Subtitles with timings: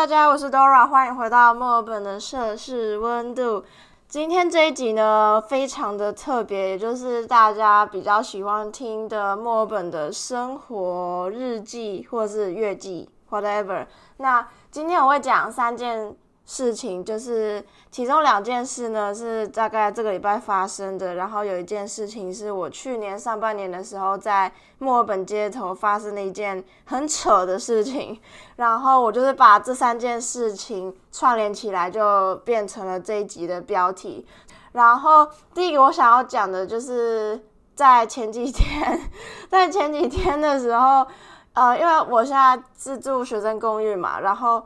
[0.00, 3.62] 大家，我是 Dora，欢迎回到墨尔本的摄氏温度。
[4.08, 13.86] 今天这一集呢，非常的特别，也就是大家比较喜欢听的墨尔本的生活日记或是月记，whatever。
[14.16, 16.16] 那今天我会讲三件。
[16.52, 21.14] 事情就是其中两件事呢，是大概这个礼拜发生的。
[21.14, 28.20] 然后有一件事情是我去年上半年的时候在墨尔本街头发生的一件很扯的事情。
[28.56, 34.26] 然后我就是把这三件事情串联起来，就变成了这一集的标题。
[34.72, 37.40] 然后第一个我想要讲的就是
[37.76, 39.00] 在前几天，
[39.48, 41.06] 在前几天的时候，
[41.52, 44.60] 呃，因为我现在是住学生公寓嘛，然后。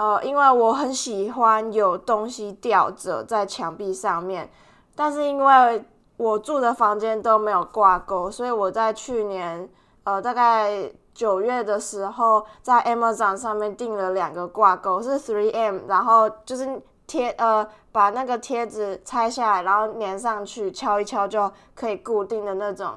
[0.00, 4.50] 呃，因为我很喜欢有东西吊着在墙壁上面，
[4.96, 5.84] 但是因为
[6.16, 9.68] 我住的房间都没有挂钩，所以我在去年
[10.04, 22.92] 呃大概九月的时候，在 Amazon 上面订了两个挂钩，是 Three M，然后就是贴呃把那个贴纸拆下来，然后粘上去，敲一敲就可以固定的那种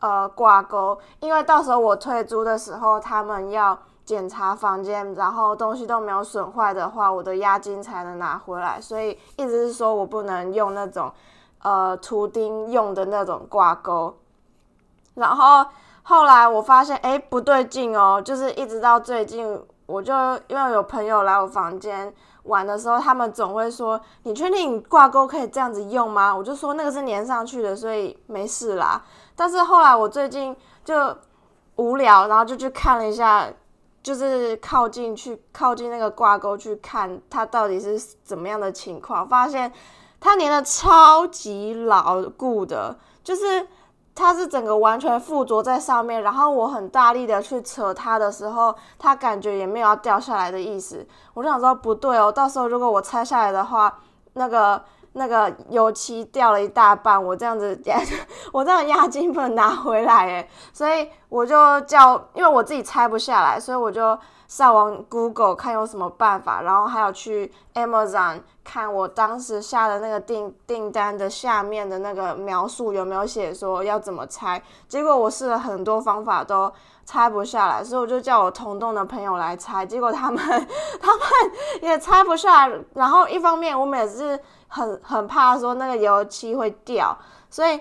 [0.00, 3.78] 呃挂钩，因为到时候我退租的时候，他们要。
[4.10, 8.80] 检查房间，然后东西都没有损坏的话，我的押金才能拿回来。
[8.80, 11.12] 所以意思是说我不能用那种
[11.62, 14.12] 呃图钉用的那种挂钩。
[15.14, 15.64] 然后
[16.02, 20.12] 后来我发现，哎，不对劲哦，就是一直到最近，我就
[20.48, 29.04] 因为有朋友来我房间玩的时候，他们总会说：“你确定你挂钩可以这样子用吗？”我就说那个是粘上去的，所以没事啦。
[29.36, 31.16] 但是后来我最近就
[31.76, 33.46] 无聊，然后就去看了一下。
[34.02, 39.72] 就是靠近去靠近那个挂钩去看它到底是怎么样的情况，发现
[40.20, 43.66] 它粘的超级牢固的，就是
[44.14, 53.98] 它是整个完全附着在上面，然后我很大力的去扯它的时候，它感觉也没有要掉下来的意思，我就想说不对哦，到时候如果我拆下来的话，
[54.34, 54.82] 那个。
[55.12, 57.76] 那个油漆掉了一大半，我这样子，
[58.54, 76.70] 我这样押金不能拿回来诶，所以我就叫，因为我自己拆不下来，所以我就上网 Google 看有什么办法，然后还有去 Amazon 看我当时下的那个订订单的下面的那个描述有没有写说要怎么拆，结果我试了很多方法都
[77.06, 80.38] 拆不下来，所以我就叫我同栋的朋友来拆，结果他们
[81.00, 81.22] 他们
[81.80, 84.38] 也拆不下来，然后一方面我每次。
[84.72, 87.18] 很很怕说那个油漆会掉，
[87.50, 87.80] 所以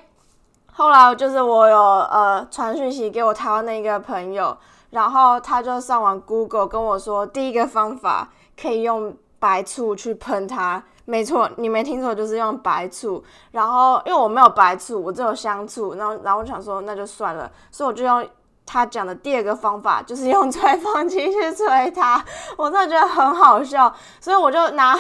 [0.80, 4.58] 后来就是我有呃传讯息给我台湾那个朋友，
[4.92, 13.22] 然后他就上网 Google 跟我说，第一个方法可以用白醋去喷它，没错，你没听错，就是用白醋。
[13.52, 18.26] 然后因为我没有白醋，我只有香醋，然后然后我想说那就算了，所以我就用。
[18.72, 22.24] 他讲的第二个方法就是用吹风机去吹它，
[22.56, 23.92] 我真的觉得很好笑，
[24.22, 24.96] 所以我就拿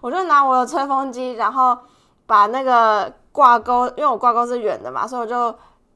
[0.00, 1.78] 我就拿我的吹风机，然后
[2.26, 5.52] 把那个挂钩，因为我挂钩是圆的嘛，所以我就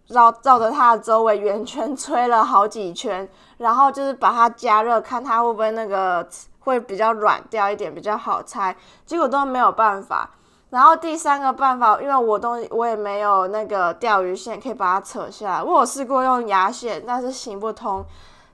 [0.08, 6.26] 绕绕着它的周围圆圈吹了好几圈，然后就是把它加热，看它会不会那个
[6.60, 8.74] 会比较软掉一点，比较好拆，
[9.04, 10.30] 结果都没有办法。
[10.70, 18.04] 然后第三个办法，因为我东西我也没有那个钓鱼线可以把它扯下来，我有试过用牙线，但是行不通，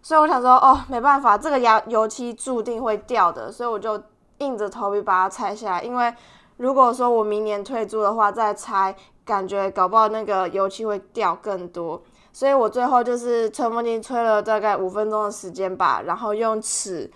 [0.03, 4.01] 所以我想说，哦，没办法，这个牙油漆注定会掉的，所以我就
[4.39, 5.83] 硬着头皮把它拆下来。
[5.83, 6.15] 因为
[6.57, 12.03] 如果说我明年退租的话再拆，感觉搞不好那个油漆会掉更多，
[12.33, 17.11] 所以我最后就是吹风机吹了大概五分钟的时间吧，然后用尺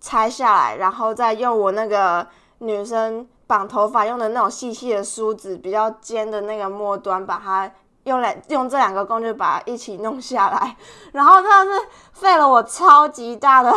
[0.00, 2.26] 拆下来，然后再用我那个
[2.58, 3.28] 女生。
[3.50, 7.68] 绑头发用的那种细细的梳子，比较尖的那个末端，把它
[8.04, 10.76] 用来用这两个工具把它一起弄下来，
[11.10, 11.80] 然后真的是
[12.12, 13.74] 费了我超级大的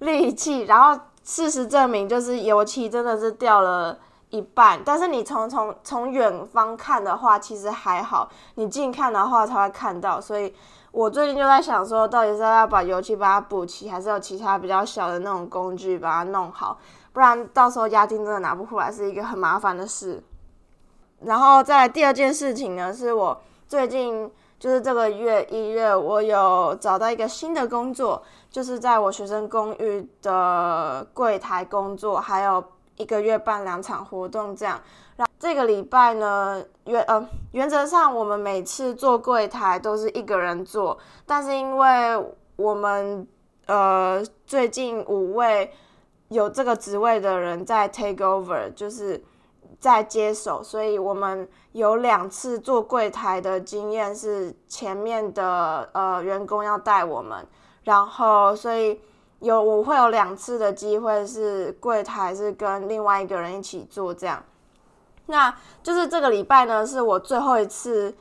[0.00, 0.64] 力气。
[0.64, 3.98] 然后事实证明，就是油漆真的是掉了
[4.34, 4.82] 一半。
[4.84, 10.20] 但是你从从从远方看的话，其实还好；你近看的话才会看到。
[10.20, 10.52] 所以
[10.90, 16.78] 我最近就在想说，到底是要把油漆把它补齐，还是有其他比较小的那种工具把它弄好？
[17.12, 20.22] 不然到时候押金真的拿不回来，是一个很麻烦的事。
[21.20, 32.62] 然后再第二件事情呢，是我最近就是这个月一月，我有找到一个新的工作，就是在我学生公寓的柜台工作，还有
[32.96, 34.80] 一个月办两场活动这样。
[35.16, 43.26] 然后这个礼拜呢，原呃原则上我们每次做柜台都是一个人做，但是因为我们
[43.66, 45.72] 呃最近五位。
[46.28, 49.22] 有这个职位的人在 take over，就是
[49.78, 57.46] 在接手，所以我们有两次做柜台的经验，是前面的呃员工要带我们，
[57.84, 58.98] 然后所以
[59.40, 64.42] 有我会有两次的机会是柜台是跟另外一个人一起做这样，
[65.26, 68.14] 那就是这个礼拜呢是我最后一次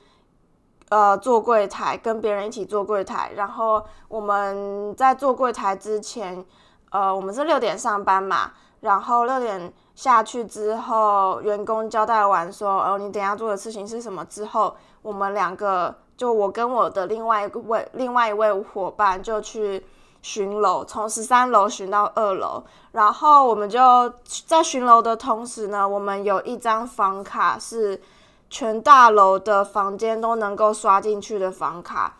[0.89, 3.31] 呃做柜台，跟别人一起做柜台。
[3.35, 6.43] 然后我们在做柜台之前，
[6.91, 8.51] 呃，我们是六点上班嘛，
[8.81, 19.85] 然后六点下去之后，员工交代完说，哦，你等下做的事情是什么之后，我们两个就我跟我的另外一位另外一位伙伴就去。
[20.23, 24.11] 巡楼从十三楼巡到二楼，然后我们就
[24.47, 28.01] 在巡楼的同时呢，我们有一张房卡是
[28.49, 32.15] 全大楼的房间都能够刷进去的房卡，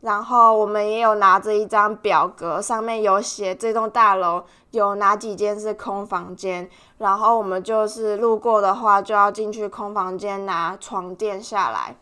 [0.00, 4.42] 然后我们也有拿着一张表格，上面有写这栋大楼
[4.72, 6.68] 有哪几间是空房间，
[6.98, 11.96] 然后我们就是路过的话就要进去空房间拿床垫下来，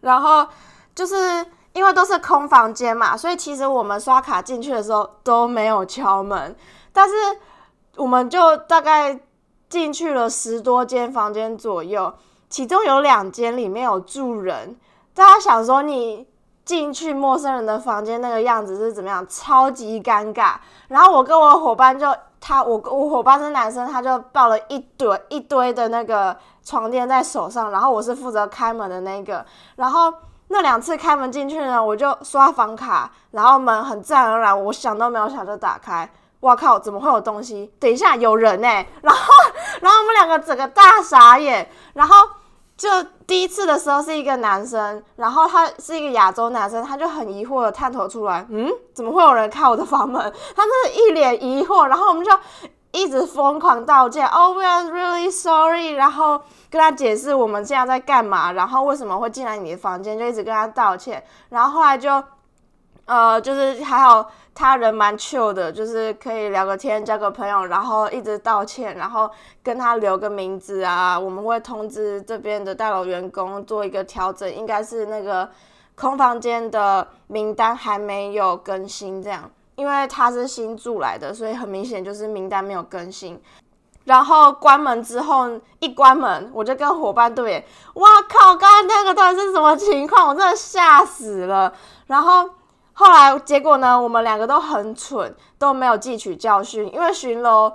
[0.00, 0.46] 然后
[0.94, 1.44] 就是。
[1.74, 6.56] 因为都是空房间嘛，所以其实我们刷卡进去的时候都没有敲门，
[6.92, 7.14] 但是
[7.96, 9.20] 我们就大概
[9.68, 12.14] 进去了十多间房间左右，
[12.48, 14.76] 其中有两间里面有住人。
[15.14, 16.28] 大家想说，你
[16.64, 19.26] 进去陌生人的房间那个样子是怎么样？
[19.28, 20.54] 超级尴尬。
[20.86, 22.06] 然后我跟我伙伴就
[22.40, 29.44] 他，我我伙伴是男生，他就抱了一堆一堆的那个床垫在手上，然后我是负责开门的那个，
[29.74, 30.14] 然后。
[30.48, 36.08] 那两次开门进去呢，我就刷房卡，然后门很自然而然，我想都没有想就打开。
[36.40, 37.72] 哇靠，怎么会有东西？
[37.80, 38.68] 等一下有人呢！
[39.00, 39.20] 然后，
[39.80, 41.68] 然后我们两个整个大傻眼。
[41.94, 42.16] 然后
[42.76, 50.20] 就第一次的时候是一个男生，然后他是一个亚洲男生，他就很疑惑的探头出来，嗯，怎么会有人开我的房门？
[50.54, 51.86] 他就是一脸疑惑。
[51.86, 52.30] 然后我们就。
[52.94, 55.94] 一直疯狂道歉，Oh, we are really sorry。
[55.94, 61.22] 然后跟他解释我们现在在干嘛，然后为什么会进来你的房间，就一直跟他道歉。
[61.48, 62.22] 然后后来就，
[63.06, 69.28] 呃，就是还好他人蛮 chill 的，就是可以聊个天，交个朋友，然后一直道歉，然后
[69.60, 75.50] 跟他留个名字啊，我们会通知这边的大楼员工做一个调整，应该是那个
[75.96, 79.50] 空房间的名单还没有更新这样。
[79.76, 83.40] 因为他是新住来的，所以很明显就是名单没有更新。
[84.04, 85.48] 然后关门之后，
[85.80, 88.54] 一关门我就跟伙伴对眼，哇靠！
[88.54, 90.28] 刚刚那个到底是什么情况？
[90.28, 91.72] 我真的吓死了。
[92.06, 92.50] 然后
[92.92, 97.72] 后来结果呢，我们两个都很蠢，都没有汲取教训，因为巡楼。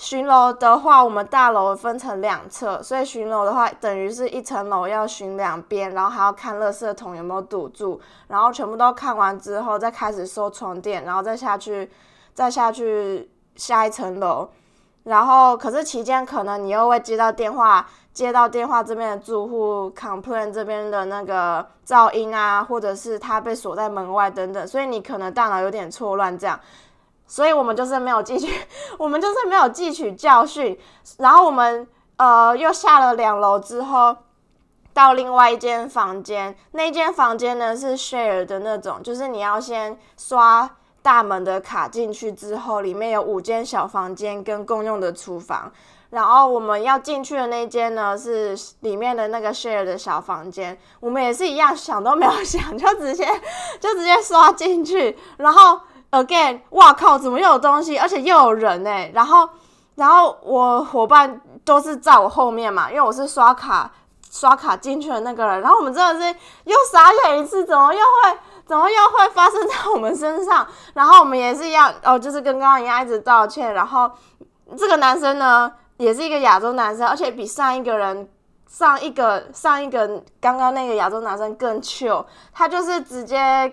[0.00, 11.90] 巡楼的话，我们大楼分成两侧，所以巡楼的话，等于是一层楼要巡两边，然后还要看垃圾桶有没有堵住，然后全部都看完之后，再开始收床垫，然后再下去，
[12.32, 14.48] 再下去下一层楼。
[15.02, 26.60] 然后，可是期间可能你又会接到电话，接到电话这边的住户 complain 这边的那个噪音啊，或者是他被锁在门外等等，所以你可能大脑有点错乱这样。
[27.28, 28.50] 所以我们就是没有汲取，
[28.98, 30.76] 我们就是没有汲取教训。
[31.18, 31.86] 然后我们
[32.16, 34.16] 呃又下了两楼之后，
[34.94, 36.56] 到另外一间房间。
[36.72, 40.68] 那间房间呢是 share 的那种，就是你要先刷
[41.02, 45.70] 大门的卡进去之后，里面有五间小房间跟共用的厨房。
[46.08, 50.76] 然后我们要进去的那间呢是里面的那个 share 的小房间。
[50.98, 53.28] 我们也是一样，想都没有想，就直接
[53.78, 55.78] 就直接刷进去，然后。
[56.10, 57.18] Again，哇靠！
[57.18, 59.10] 怎么又有东西，而且又有人呢？
[59.12, 59.46] 然后，
[59.96, 63.90] 然后我伙伴都是在我后面嘛，因为我是刷卡
[64.30, 65.60] 刷卡进去的那个人。
[65.60, 70.66] 然后我们真的是又傻眼一次，怎么又会怎么又会发生在我们身上？
[70.94, 73.74] 然后我们也是一样哦，就是跟刚刚一样一直道歉。
[73.74, 74.10] 然后
[74.78, 78.26] 这个男生呢，也是一个亚洲男生，而且比上一个人
[78.66, 82.24] 上一个上一个刚刚那个亚洲男生更 chill，
[82.54, 83.70] 他就是直接。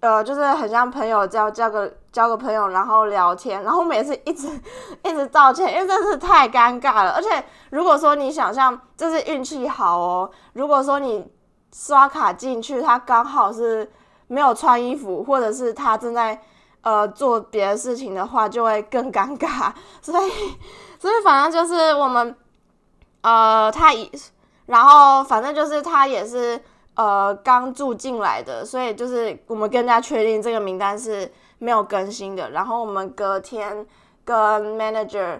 [0.00, 4.46] 呃，就是很像朋友交交个交个朋友，然后聊天，然后每次一直
[5.02, 7.12] 一直道歉，因为真是太尴尬了。
[7.12, 11.26] 而且如果说你想象这是运气好哦，如果说你
[11.72, 13.90] 刷卡进去，他刚好是
[14.26, 16.40] 没有穿衣服，或者是他正在
[16.82, 19.72] 呃做别的事情的话，就会更尴尬。
[20.02, 20.30] 所以
[20.98, 22.36] 所以反正就是我们
[23.22, 24.12] 呃他以，
[24.66, 26.62] 然后反正就是他也是。
[26.96, 32.50] 呃，刚住进来的，所以就是我们更加确定这个名单是没有更新的。
[32.52, 33.86] 然后我们隔天
[34.24, 34.34] 跟
[34.78, 35.38] manager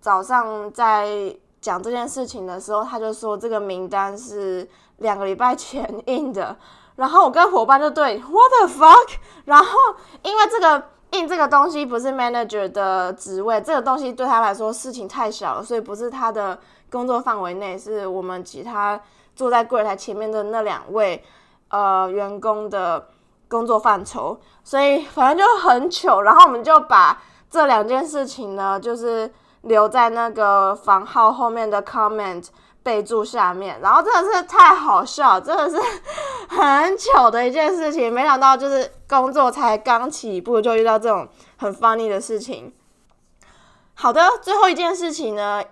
[0.00, 6.56] 早上在讲这件事情的时候，他就说这个名单是两个礼拜前印的。
[6.96, 9.16] 然后我跟伙伴就对，what the fuck？
[9.44, 9.66] 然后
[10.22, 16.58] 因为这个印这个东西不是 manager 的职位，这个东西对他来说事情太小了，所以不是他的
[16.90, 18.98] 工作范围内，是我们其他。
[19.34, 21.24] 坐在柜台前面的那两位
[21.68, 23.08] 呃员工的
[23.48, 26.22] 工作范畴，所以反正就很糗。
[26.22, 32.46] 然后我们就把这两件事情呢，就是留在那个房号后面的 comment
[32.82, 33.80] 备注下面。
[33.80, 35.76] 然后真的是太好笑，真的是
[36.48, 38.12] 很糗的一件事情。
[38.12, 42.72] 没想到就是工作才刚起步，就遇到这种很 funny 的事情。
[43.96, 45.62] 好的，最后一件事情呢，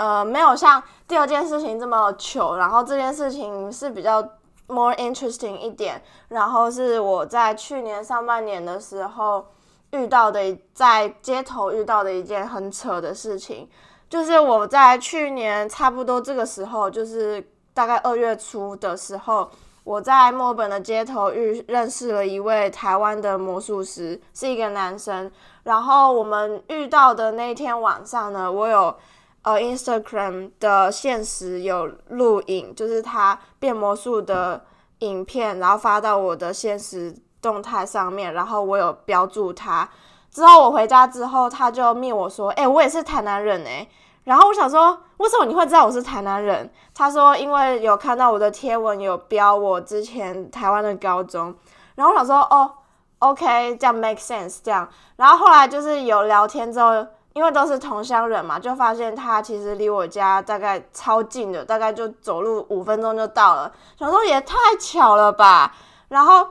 [0.00, 4.26] 呃，没有像第二件事情这么糗，然后这件事情是比较。
[4.72, 9.44] more interesting 一点，然后是我在去年上半年的时候
[9.90, 13.68] 遇到的，在街头遇到的一件很扯的事情，
[14.08, 19.50] 就是我在去年差不多这个时候，就是大概二月初的时候，
[19.82, 25.28] 我在墨本的街头遇认识了一位台湾的魔术师，是一个男生，
[25.64, 28.94] 然后我们遇到的那天晚上呢，我有。
[29.42, 34.62] 呃，Instagram 的现实有录影，就是他变魔术的
[34.98, 39.88] 影片，然后发到我的现实动态上面，然后我有标注他。
[40.30, 43.88] 之后我回家之后，他就密我说：“哎，我也是台南人哎。”
[44.24, 51.54] 然后我想说：“为什么你会知道我是台南人？”他说：“因为有看到我的贴文，有标我之前台湾的高中。”
[51.96, 52.70] 然后我想说：“哦
[53.20, 57.06] ，OK，这样 make sense 这样。”然后后来就是有聊天之后。
[57.32, 63.72] 因为都是同乡人嘛，就发现他其实离我家大概超近的，大概就走路五分钟就到了。
[63.96, 65.72] 想说也太巧了吧。
[66.08, 66.44] 然后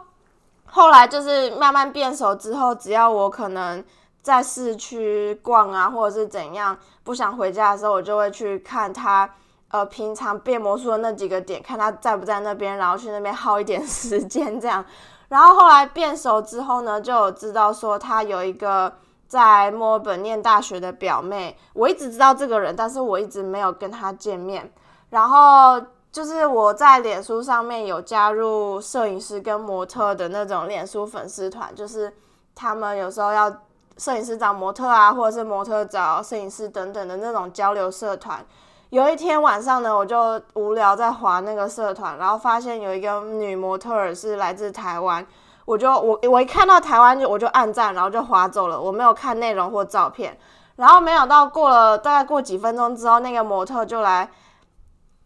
[0.68, 3.84] 后来就是慢慢变熟之后，只要我可能
[4.22, 9.30] 在市区逛啊，或者是怎样，不想回家的时候，我就会去看他
[9.72, 14.86] 呃平常变魔术的那几个点，看他在不在那边，然后去那边耗一点时间这样。
[15.28, 18.94] 然后后来变熟之后呢，就知道说他有一个。
[19.30, 24.70] 在墨尔本念大学的表妹，我一直知道这个人，但是我一直没有跟他见面。
[25.12, 25.80] 然后
[26.12, 32.12] 就是我在脸书上面有加入摄影师跟模特的那种脸书粉丝团，就是
[32.56, 33.56] 他们有时候要
[33.98, 38.44] 摄影师找模特啊，或者是模特找摄影师等等的那种交流社团。
[38.90, 45.24] 有一天晚上呢，我就无聊在划那个社团，然后发现有一个女模特是来自台湾。
[45.70, 50.36] 我就我我一看到台湾就我就按赞，然后就划走了，我没有看内容或照片。
[50.78, 54.28] 然后没想到过了大概过几分钟之后，那个模特就来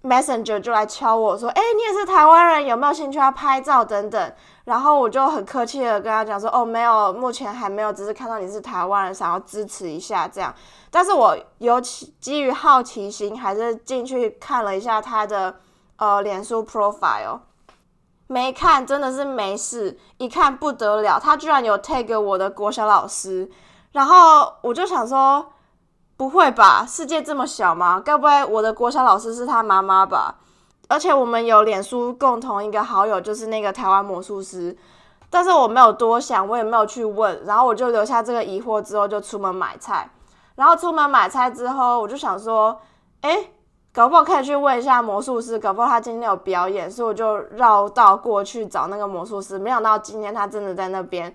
[0.04, 4.34] Messenger 就来敲我说：“哎，你也是台湾人，有没有兴趣要拍照等等？”
[4.66, 10.54] 然后我就很客气的跟他讲说：“哦，没有，目前还没有，只是看到你是台湾人，想要支持一下这样。”
[10.92, 15.56] 但是我尤其基于好奇心，还是进去看了一下他的
[15.96, 17.40] 呃脸书 profile。
[18.34, 19.96] 没看，真的是没事。
[20.18, 23.48] 一看不得了，他居然有 tag 我的国小老师，
[23.92, 25.54] 然后我就想说，
[26.18, 28.02] 不会吧，世界这么小吗？
[28.04, 30.40] 该不会我的国小老师是他妈妈吧？
[30.88, 34.76] 而且我们有脸书共同一个好友，就是那个台湾魔术师。
[35.30, 40.10] 但是我没有多想，我也没有去问，然后我就留下这个疑惑，之后就出门买菜。
[40.56, 42.82] 然后出门买菜之后，我就想说，
[43.22, 43.52] 哎。
[43.94, 49.60] 搞不好可以去问一下魔术师，搞不好他今天有表演，所以我就绕道过去找那个魔术师。
[49.60, 51.34] 没想到今天他真的在那边。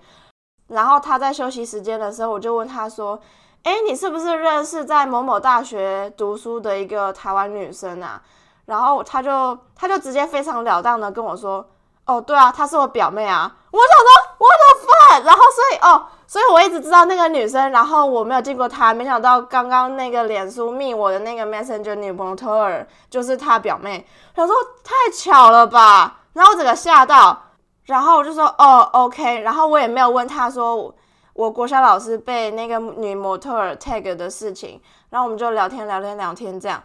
[0.67, 3.17] 然后他在休息时间的时候，我就问他说
[3.63, 8.21] ：“哎，你是不是认识在某某大学读书的一个台湾女生啊？”
[8.67, 11.65] 然后他就他就直接非常了当的跟我说
[12.05, 16.05] ：“哦，对啊，她是我表妹啊。”我想说我的 t 然后所以哦。
[16.29, 24.05] 所以我一直知道那个女生，然后我没有见过她，没想到刚刚那个脸书密我的那个 Messenger 女模特儿就是她表妹。
[24.35, 27.45] 她说太巧了吧，然后我整个吓到，
[27.85, 30.93] 然后我就说哦 OK，然后我也没有问她说
[31.33, 36.83] 我国小老师被那个女模特儿 tag 的事情，然后我们就聊天聊天聊天这样，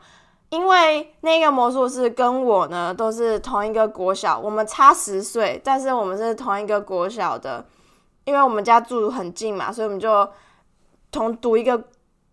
[0.48, 7.62] 因为那个魔术师跟我呢都是同一个国小，我们差十岁，但是我们是同一个国小的。
[8.24, 10.28] 因为我们家住很近嘛，所以我们就
[11.10, 11.82] 同读一个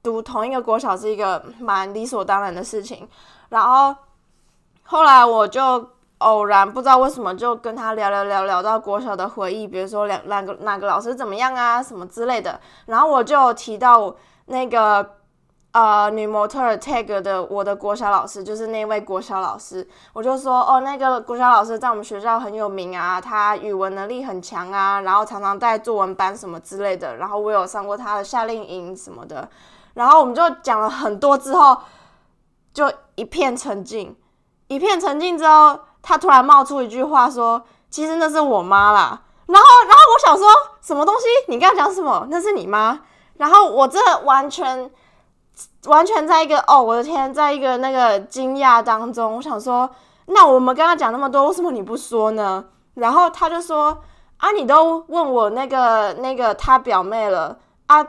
[0.02, 3.08] 读同一个国小是一个蛮理所当然的事情。
[3.50, 3.96] 然后
[4.84, 12.60] 后来我就偶然不知道为什么就跟他聊聊聊聊到国小的回忆，比如说两哪个哪个老师怎么样啊什么之类的。
[12.86, 15.21] 然后我就提到那个。
[15.74, 29.48] 呃，女模特 tag 的我的国小老师就是那位国小老师，我就说哦，那个国小老师在我们学校很有名啊，他语文能力很强啊，然后常常带作文班什么之类的，然后我有上过他的夏令营什么的，
[29.94, 31.78] 然后我们就讲了很多之后，
[32.74, 34.14] 就一片沉静，
[34.68, 40.46] 一片沉静之后，他突然冒出一句话说，其实那是我妈啦，然后然后我想说
[40.82, 41.28] 什么东西？
[41.48, 42.28] 你刚刚讲什么？
[42.30, 43.00] 那是你妈？
[43.38, 44.92] 然后我这完全。
[45.86, 49.90] 完全在一个哦，我的天，在一个那个惊讶当中，我想说，
[50.28, 52.66] 那我们刚刚讲那么多，为什么你不说呢？
[52.96, 53.98] 然后他就说
[54.38, 58.06] 啊，你都问我那个那个他表妹了啊，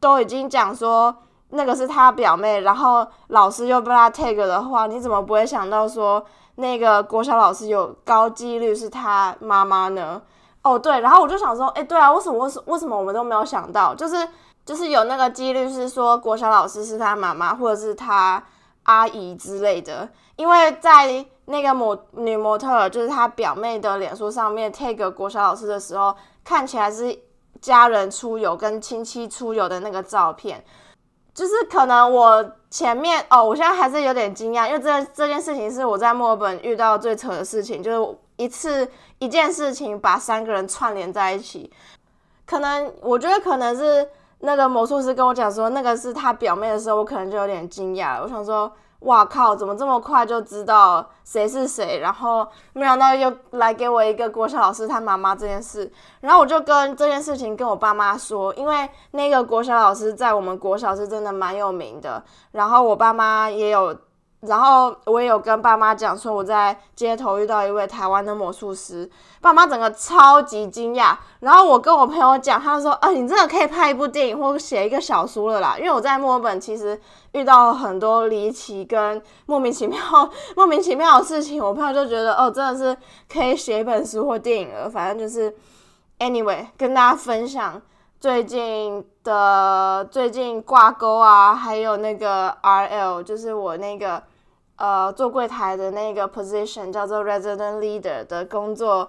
[0.00, 1.14] 都已经讲说
[1.50, 6.24] 那个是他表妹，然后老师又被他 take 的话，你怎么不会想到说
[6.56, 10.20] 那个国小老师有高几率是他妈妈呢？
[10.62, 14.16] 哦，对，然后我就想说，哎，对啊，为什么为什为什么我们都没有想到，就是
[14.64, 18.42] 就是有那个几率是说国小老师是他妈妈，或者是他
[18.84, 27.18] 阿姨之类的，因为在那个模女模特就是他表妹的脸书上面 take 国小老师的时候，看起来是
[27.60, 30.64] 家人出游跟亲戚出游的那个照片，
[31.34, 38.90] 就是可能我前面哦，我现在还是有点惊讶，因为这这件事情是我在墨尔本遇到最扯的事情，就是一次。
[39.20, 41.72] 一件事情把三个人串联在一起，
[42.44, 44.06] 可能我觉得可能是
[44.44, 48.20] 那个魔术师跟我讲说那个是他表妹的时候，我可能就有点惊讶。
[48.22, 48.70] 我想说，
[49.00, 51.98] 哇靠，怎么这么快就知道谁是谁？
[51.98, 55.90] 然后没想到又来给我一个国小老师他妈妈这件事。
[56.20, 62.22] 然后我就跟这件事情跟我爸妈说，因为那个国小老师在我们国小是真的蛮有名的。
[62.52, 63.96] 然后我爸妈也有。
[64.46, 69.10] 然后我也有跟爸妈讲说我在街头遇到一位台湾的魔术师，
[69.40, 71.16] 爸妈整个超级惊讶。
[71.40, 76.98] 然后我跟我朋友讲，他就说：“啊，你真的可以拍一部电影或写一个小说了啦！”因为我在墨尔本其实
[77.32, 79.98] 遇到很多离奇跟莫名其妙、
[80.56, 82.96] 莫名其妙的事情，我朋友就觉得哦，真的是
[83.32, 84.88] 可以写一本书或电影了。
[84.88, 85.54] 反正就是
[86.18, 87.80] ，anyway，跟大家分享
[88.20, 94.22] 最近的最近挂钩啊，还有那个 RL，就是我那个。
[94.76, 99.08] 呃，做柜台的那个 position 叫做 resident leader 的工作，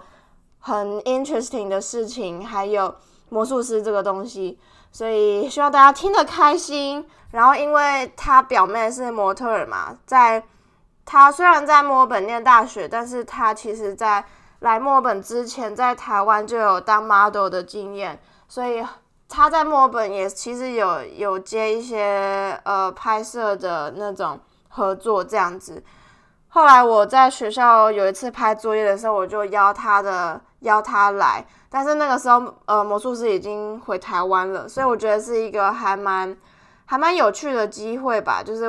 [0.60, 2.94] 很 interesting 的事情，还有
[3.30, 4.60] 魔术师这个东西，
[4.92, 7.04] 所以希望大家听得开心。
[7.32, 10.44] 然后，因为他表妹是模特儿嘛，在
[11.04, 14.24] 他虽然在墨尔本念大学，但是他其实在
[14.60, 18.86] 来墨尔本之前，在台湾就有当 model 的经验，所以
[19.28, 24.40] 他在墨尔本也其实有有接一些呃拍摄的那种。
[24.76, 25.82] 合作这样子，
[26.50, 36.36] 后来我在学校有一次拍作业的时候，我就邀他的邀他来，但是那个时候呃魔术师已经回台湾了，所以我觉得是一个还蛮
[36.86, 38.44] 还蛮有趣的机会吧。
[38.44, 38.66] 就是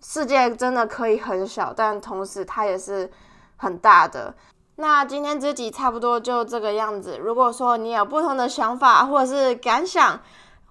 [0.00, 3.10] 世界真的可以很小，但同时它也是
[3.56, 4.32] 很大的。
[4.76, 7.18] 那今天这集差不多就这个样子。
[7.18, 10.20] 如果说你有不同的想法或者是感想，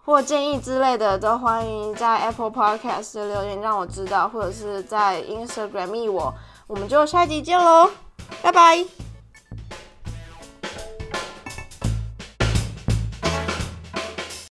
[0.03, 6.33] 或建议之类的，都欢迎在 Apple Podcast 留言让我知道，或者是在 Instagram 密我，
[6.67, 7.89] 我们就下集见喽，
[8.41, 9.11] 拜拜。